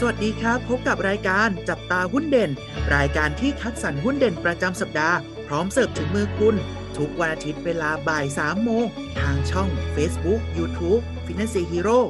[0.00, 2.50] สวัสดีครับ พบกับรายการจับตาหุ้นเด่น
[2.94, 6.54] รายการที่คัดสรรหุ้นเด่นประจำสัปดาห์ พร้อมเสิร์ฟถึงมือคุณ
[6.96, 8.84] ทุกวันอาทิตย์เวลาบ่าย3โมง
[9.20, 12.00] ทางช่อง Facebook YouTube Finance Hero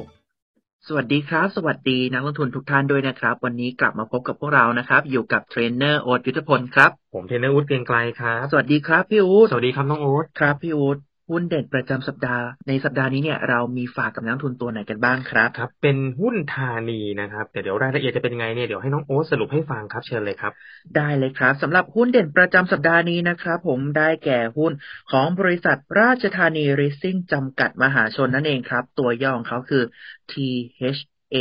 [0.87, 10.97] สวัสดีครับ สวัสดีนักลงทุนทุกท่านด้วยนะครับ วันนี้กลับมาพบกับพวกเรานะครับ อยู่กับเทรนเนอร์โอ๊ตยุทธพลครับ ผมเทรนเนอร์อู๊ดเกรียงไกลครับ สวัสดีครับพี่อู๊ดสวัสดีครับน้องโอ๊ตครับพี่อู๊ด
[11.29, 20.51] หุ้นเด่นประจำสัปดาห์ ในสัปดาห์นี้เนี่ยเรามีฝากกับนักลงทุนตัวไหนกันบ้างครับครับ เป็นหุ้นธานีนะครับแต่เดี๋ยวรายละเอียดจะเป็นยังไงเนี่ยเดี๋ยวให้น้องโอ๊ตสรุปให้ฟังครับเชิญเลยครับ
[20.95, 24.71] ได้เลยครับสำหรับหุ้นเด่นประจำสัปดาห์นี้นะครับผมได้แก่หุ้น
[25.11, 29.83] ของบริษัทราชธานีรีซิ่งจำกัดมหาชนนั่นเองครับ ตัวย่อของเขาคือ
[30.31, 31.01] TH
[31.35, 31.37] A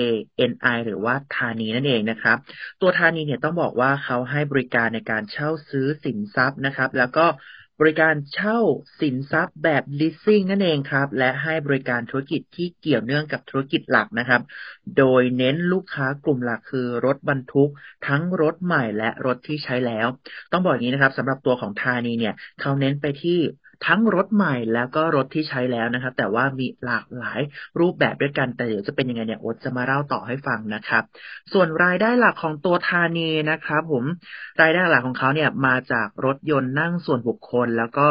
[0.50, 2.36] N I หรือว่าธานีนั่นเองนะครับ
[2.80, 7.26] ตัวธานีเนี่ยต้องบอกว่าเขาให้บริการในการเช่าซื้อสินทรัพย์นะครับ แล้วก็
[7.80, 8.58] บริการเช่า
[9.00, 14.42] สินทรัพย์แบบ leasing นั่นเองครับ และให้บริการธุรกิจที่เกี่ยวเนื่องกับธุรกิจหลักนะครับ
[14.96, 17.70] โดยเน้นลูกค้ากลุ่มหลักคือรถบรรทุก
[18.06, 20.06] ทั้งรถใหม่และรถที่ใช้แล้ว
[20.52, 23.38] ต้องบอกอย่างนี้นะครับสำหรับตัวของธานีเนี่ย เขาเน้นไปที่
[23.82, 27.40] ทั้งรถใหม่แล้วก็รถที่ใช้แล้วนะครับ แต่ว่ามีหลากหลาย
[27.80, 31.02] รูปแบบด้วยกัน แต่เดี๋ยวจะเป็นยังไงเนี่ยโอ๊ตจะมาเล่าต่อให้ฟังนะครับ
[31.52, 34.04] ส่วนรายได้หลักของตัวธานีนะครับ ผม
[34.60, 38.06] รายได้หลักของเขาเนี่ยมาจากรถยนต์นั่งส่วนบุคคล แล้วก็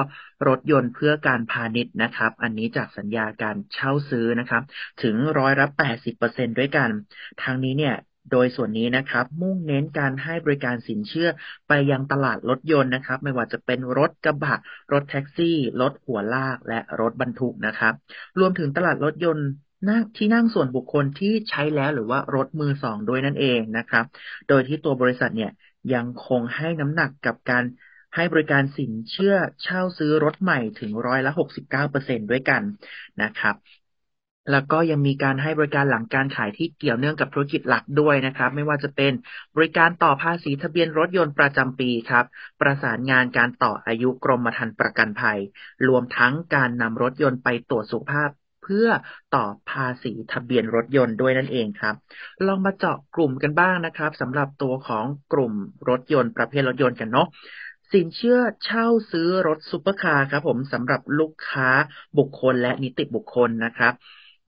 [0.48, 4.64] รถยนต์เพื่อการพาณิชย์นะครับ อันนี้จากสัญญาการเช่าซื้อนะครับ
[5.04, 5.68] ถึงร้อยละ
[6.14, 6.90] 80%ด้วยกัน
[7.42, 7.96] ทางนี้เนี่ย
[8.32, 11.30] โดยส่วนนี้นะครับ มุ่งเน้นการให้บริการสินเชื่อ
[11.68, 14.56] ไปยังตลาดรถยนต์นะครับ ไม่ว่าจะเป็นรถกระบะ
[14.94, 17.94] รถแท็กซี่ รถหัวลาก และรถบรรทุกนะครับ
[18.40, 19.48] รวมถึงตลาดรถยนต์
[19.90, 24.06] นั่งที่นั่งส่วนบุคคลที่ใช้แล้วหรือว่ารถมือสองด้วยนั่นเองนะครับ
[24.48, 25.52] โดยที่ตัวบริษัทเนี่ย
[25.94, 27.64] ยังคงให้น้ำหนักกับการ
[28.16, 31.32] ให้บริการสินเชื่อเช่าซื้อรถใหม่ถึงร้อยละ
[31.82, 32.62] 69%ด้วยกัน
[33.22, 33.56] นะครับ
[34.52, 39.12] แล้วก็ยังมีการให้บริการหลังการขายที่เกี่ยวเนื่องกับธุรกิจหลักด้วยนะครับ ไม่ว่าจะเป็น
[39.56, 42.26] บริการต่อภาษีทะเบียนรถยนต์ประจำปีครับ
[42.62, 45.40] ประสานงานการต่ออายุกรมธรรม์ประกันภัย
[45.88, 48.30] รวมทั้งการนำรถยนต์ไปตรวจสุขภาพ
[48.64, 48.88] เพื่อ
[49.36, 51.96] ต่อภาษีทะเบียนรถยนต์ด้วยนั่นเองครับ
[52.46, 55.54] ลองมาเจาะกลุ่มกันบ้างนะครับสำหรับตัวของกลุ่ม
[55.90, 57.28] รถยนต์ประเภทรถยนต์กันเนาะ
[57.94, 61.68] สินเชื่อเช่าซื้อรถซุปเปอร์คาร์ครับผมสำหรับลูกค้า
[62.18, 63.94] บุคคลและนิติบุคคลนะครับ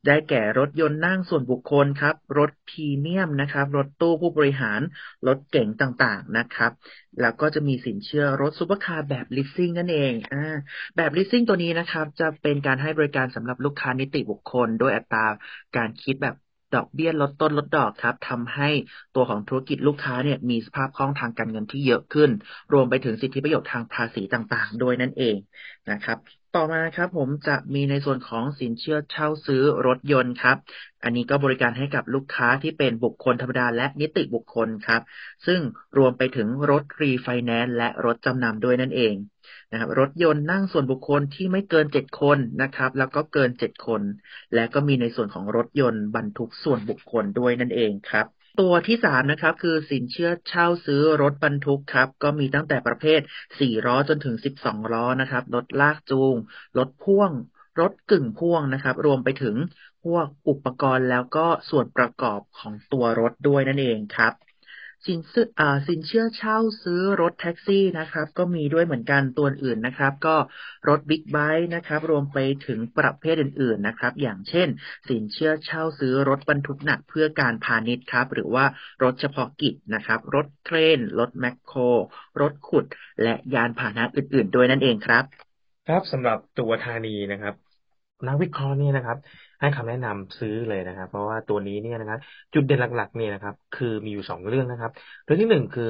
[0.07, 4.81] ได้แก่รถยนต์นั่งส่วนบุคคลครับ รถพรีเมียมนะครับ รถตู้ผู้บริหาร
[5.28, 6.72] รถเก๋งต่างๆนะครับ
[7.22, 10.56] แล้วก็จะมีสินเชื่อรถซุปเปอร์คาร์แบบ leasing นั่นเองอ่า
[10.95, 15.25] แบบ leasing ตัวนี้นะครับ จะเป็นการให้บริการสำหรับลูกค้านิติบุคคล โดยอัตรา
[15.75, 16.35] การคิดแบบ
[16.75, 18.69] ดอกเบี้ยลดต้นลดดอกครับทำให้
[19.16, 22.29] ตัวของธุรกิจลูกค้าเนี่ยมีสภาพคล่องทางการเงินที่เยอะขึ้น
[22.74, 25.38] รวมไปถึงสิทธิประโยชน์ทางภาษีต่างๆ ด้วยนั่นเอง
[25.91, 26.18] นะครับ
[26.55, 30.57] ต่อมาครับผมจะมีในส่วนของสินเชื่อเช่าซื้อรถยนต์ครับ
[31.03, 35.01] อันนี้ก็บริการให้กับลูกค้าที่เป็นบุคคลธรรมดาและนิติบุคคลครับ
[35.45, 35.59] ซึ่ง
[35.97, 39.15] รวมไปถึงรถรีไฟแนนซ์และรถจำนำด้วยนั่นเอง
[39.71, 44.01] นะครับรถยนต์นั่งส่วนบุคคลที่ไม่เกิน7คนนะครับ แล้วก็เกิน7คน
[44.53, 48.27] และก็มีในส่วนของรถยนต์บรรทุกส่วนบุคคลด้วยนั่นเองครับ
[48.59, 53.19] ตัวที่สามนะครับ คือสินเชื่อเช่าซื้อรถบรรทุกครับ ก็มีตั้งแต่ประเภท
[53.59, 56.35] สี่ล้อจนถึงสิบสองล้อนะครับ รถลากจูง
[56.78, 57.31] รถพ่วง
[57.79, 59.56] รถกึ่งพ่วงนะครับ รวมไปถึง
[60.03, 64.34] พวกอุปกรณ์แล้วก็ส่วนประกอบของตัวรถด้วยนั่นเองครับ
[65.05, 70.35] สินเชื่ออ่าสินเชื่อเช่าซื้อรถแท็กซี่นะครับ ก็มีด้วยเหมือนกันตัวอื่นนะครับ ก็
[70.87, 74.67] รถบิ๊กไบค์นะครับ รวมไปถึงประเภทอื่น ๆนะครับ อย่างเช่น
[75.09, 78.65] สินเชื่อเช่าซื้อรถบรรทุกหนักเพื่อการพาณิชย์ครับ หรือว่า
[79.03, 81.79] รถเฉพาะกิจนะครับ รถเครน รถแมคโคร
[82.41, 82.85] รถขุด
[83.23, 85.23] และยานพาหนะอื่น ๆ ด้วยนั่นเองครับ
[85.85, 87.55] ครับสำหรับตัวธานีนะครับ
[88.27, 89.17] นักวิเคราะห์เนี่ยนะครับ
[89.59, 92.19] ให้คำแนะนำซื้อเลยนะครับ เพราะว่าตัวนี้เนี่ยนะครับ
[92.53, 94.91] จุดเด่นหลักๆเนี่ยนะครับ คือมีอยู่สองเรื่องนะครับ
[95.23, 95.84] เรื่องที่หนึ่งคือ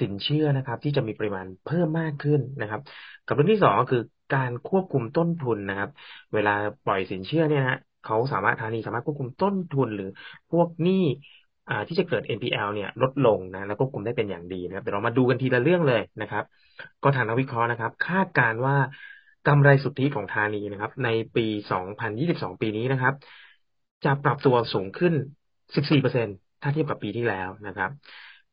[0.00, 2.80] สินเชื่อนะครับ ที่จะมีปริมาณเพิ่มมากขึ้นนะครับ
[3.24, 4.00] กับเรื่องที่สองก็คือ
[4.30, 5.88] การควบคุมต้นทุนนะครับ
[6.34, 6.50] เวลา
[6.84, 10.08] ปล่อยสินเชื่อเนี่ยนะเขาสามารถธานีสามารถควบคุมต้นทุนหรือ
[10.50, 10.92] พวกหนี้
[11.68, 16.44] อ่าที่จะเกิด NPL เนี่ยลดลงนะแล้วควบคุมได้เป็นอย่างดีนะครับเดี๋ยวเรามาดูกันทีละเรื่องเลยนะครับ
[17.02, 18.76] ก็ทางนักวิเคราะห์นะครับ คาดการณ์ว่า
[19.46, 21.46] กำไรสุทธิของธานีนะครับ ในปี
[22.02, 23.14] 2022 ปีนี้นะครับ
[24.04, 25.14] จะปรับตัวสูงขึ้น
[25.68, 27.90] 14%ถ้าเทียบกับปีที่แล้วนะครับ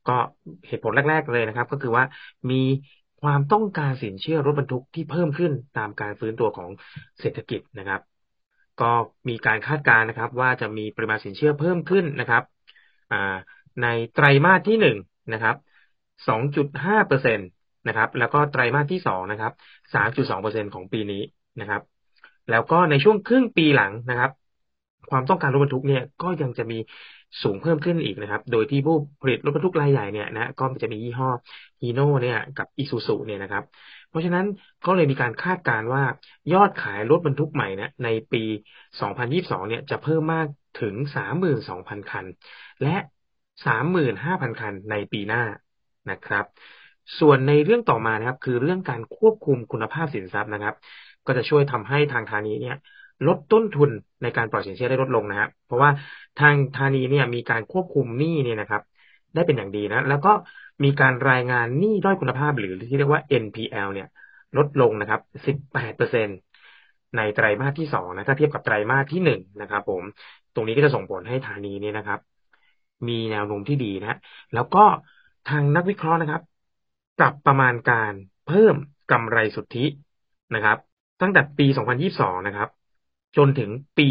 [0.08, 0.18] ก็
[0.68, 2.04] เหตุผลแรก ๆ เลยนะครับ ก็คือว่า
[2.52, 2.62] มี
[3.22, 6.70] ความต้องการสินเชื่อรถบรรทุกที่เพิ่มขึ้นตามการฟื้นตัวของ
[7.20, 8.02] เศรษฐกิจนะครับ
[8.82, 8.92] ก็
[9.30, 12.44] มีการคาดการณ์นะครับ ว่าจะมีปริมาณสินเชื่อเพิ่มขึ้นนะครับ
[13.82, 14.98] ในไตรมาสที่หนึ่ง
[15.34, 15.56] นะครับ
[16.28, 17.44] 2.5เปอร์เซ็นต
[17.88, 19.54] นะครับ แล้วก็ไตรมาสที่สองนะครับ
[19.94, 21.22] 3.2เปอร์เซ็นของปีนี้
[21.60, 21.82] นะครับ
[22.50, 24.32] แล้วก็ในช่วงครึ่งปีหลังนะครับ
[25.10, 26.78] ความต้องการรถบรรทุกเนี่ยก็ยังจะมี
[27.44, 31.30] สูงเพิ่มขึ้นอีกนะครับ โดยที่ผู้ผลิตรถบรรทุกรายใหญ่เนี่ยนะก็จะมียี่ห้อ
[31.82, 33.64] ฮีโน่เนี่ยกับอีซูซูเนี่ยนะครับ
[34.10, 34.46] เพราะฉะนั้น
[34.86, 36.04] ก็เลยมีการคาดการณ์ว่า
[36.54, 38.44] ยอดขายรถบรรทุกใหม่นะในปี
[38.90, 40.48] 2022 เนี่ยจะเพิ่มมาก
[40.82, 40.96] ถึง
[41.58, 42.26] 32,000 คัน
[42.82, 42.96] และ
[43.66, 45.44] 35,000 คันในปีหน้า
[46.10, 46.46] นะครับ
[47.20, 50.76] ส่วนในเรื่องต่อมานะครับ คือเรื่องการควบคุมคุณภาพสินทรัพย์นะครับ
[51.26, 52.76] ก็จะช่วยทำให้ทางธานีเนี่ย
[53.28, 53.90] ลดต้นทุน
[54.22, 55.90] ในการปล่อยสินเชื่อได้ลดลงนะครับ เพราะว่า
[56.38, 58.82] ทางธานีเนี่ยมีการควบคุมหนี้เนี่ยนะครับ
[59.34, 60.30] ได้เป็นอย่างดีนะ แล้วก็
[60.84, 64.08] มีการรายงานหนี้ด้อยคุณภาพหรือที่เรียกว่า NPL เนี่ย
[64.58, 66.28] ลดลงนะครับ 18เปอร์เซ็น
[67.16, 70.04] ในไตรมาสที่สองนะ ถ้าเทียบกับไตรมาสที่หนึ่งนะครับ ผม
[70.54, 72.20] ตรงนี้ก็จะส่งผลให้ธานีเนี่ยนะครับ
[73.08, 74.18] มีแนวโน้มที่ดีนะ
[74.54, 74.80] แล้วก็
[75.46, 76.42] ทางนักวิเคราะห์นะครับ
[77.20, 78.14] ปรับประมาณการ
[78.48, 78.76] เพิ่ม
[79.12, 79.86] กำไรสุทธิ
[80.54, 80.78] นะครับ
[81.22, 81.68] ตั้งแต่ปี
[82.08, 82.70] 2022 นะครับ
[83.38, 84.08] จนถึงปี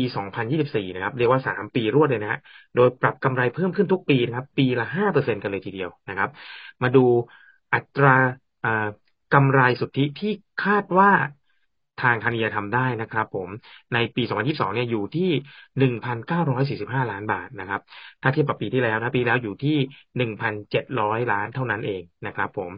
[0.47, 2.41] 2024 นะครับ เรียกว่า 3 ปีรวดเลยนะฮะ
[2.75, 6.31] โดยปรับกำไรเพิ่มขึ้นทุกปีนะครับ ปีละ 5%กันเลยทีเดียวนะครับ
[6.83, 7.05] มาดู
[7.73, 8.17] อัตรา
[9.35, 10.33] กำไรสุทธิที่
[10.65, 11.11] คาดว่า
[12.03, 13.49] ทางธานีจะทำได้นะครับ ผม
[13.95, 15.31] ในปี 2022 เนี่ยอยู่ที่
[16.31, 17.81] 1,945 ล้านบาทนะครับ
[18.23, 19.77] ถ้าเทียบกับปีที่แล้วนะปีแล้วอยู่ที่
[20.39, 22.71] 1,700 ล้านเท่านั้นเองนะครับ ผม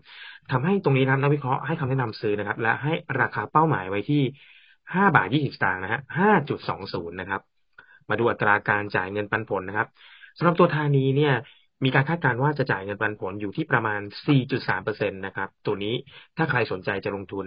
[0.50, 4.22] ทำให้ตรงนี้นะนักวิเคราะห์ให้คำแนะนำซื้อนะครับ และให้ราคาเป้าหมายไว้ที่
[4.94, 7.40] ห้าบาทยี่สิบสตางค์นะฮะห้าจุดสองศูนย์นะครับ
[8.08, 9.88] มาดูอัตราการจ่ายเงินปันผลนะครับ
[10.38, 11.34] สำหรับตัวธานีเนี่ย
[11.84, 14.00] มีการคาดการณ์ว่าจะจ่ายเงินปันผลอยู่ที่ประมาณ
[14.38, 15.94] 4.3%นะครับ ตัวนี้
[16.36, 17.46] ถ้าใครสนใจจะลงทุน